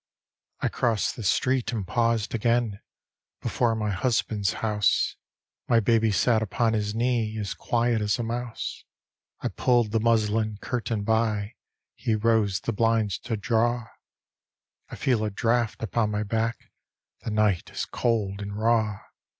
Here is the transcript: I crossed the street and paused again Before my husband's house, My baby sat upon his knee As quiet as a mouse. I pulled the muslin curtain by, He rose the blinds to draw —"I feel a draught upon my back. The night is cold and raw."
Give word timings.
I 0.61 0.67
crossed 0.67 1.15
the 1.15 1.21
street 1.21 1.71
and 1.71 1.85
paused 1.85 2.33
again 2.33 2.79
Before 3.39 3.75
my 3.75 3.91
husband's 3.91 4.53
house, 4.53 5.15
My 5.67 5.79
baby 5.79 6.11
sat 6.11 6.41
upon 6.41 6.73
his 6.73 6.95
knee 6.95 7.37
As 7.37 7.53
quiet 7.53 8.01
as 8.01 8.17
a 8.17 8.23
mouse. 8.23 8.83
I 9.41 9.49
pulled 9.49 9.91
the 9.91 9.99
muslin 9.99 10.57
curtain 10.59 11.03
by, 11.03 11.53
He 11.93 12.15
rose 12.15 12.61
the 12.61 12.73
blinds 12.73 13.19
to 13.19 13.37
draw 13.37 13.89
—"I 14.89 14.95
feel 14.95 15.23
a 15.23 15.29
draught 15.29 15.83
upon 15.83 16.09
my 16.09 16.23
back. 16.23 16.71
The 17.23 17.29
night 17.29 17.69
is 17.71 17.85
cold 17.85 18.41
and 18.41 18.57
raw." 18.57 19.01